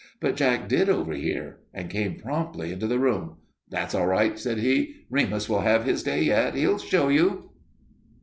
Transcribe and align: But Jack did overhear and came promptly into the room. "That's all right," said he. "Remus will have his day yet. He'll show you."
But 0.19 0.35
Jack 0.35 0.67
did 0.67 0.89
overhear 0.89 1.59
and 1.75 1.87
came 1.87 2.15
promptly 2.19 2.71
into 2.71 2.87
the 2.87 2.97
room. 2.97 3.37
"That's 3.69 3.93
all 3.93 4.07
right," 4.07 4.39
said 4.39 4.57
he. 4.57 4.95
"Remus 5.11 5.47
will 5.47 5.59
have 5.61 5.83
his 5.83 6.01
day 6.01 6.23
yet. 6.23 6.55
He'll 6.55 6.79
show 6.79 7.09
you." 7.09 7.51